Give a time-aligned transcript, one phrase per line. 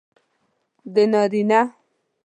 [0.93, 1.61] د نارینه